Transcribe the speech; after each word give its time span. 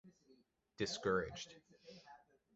Discouraged. 0.77 1.59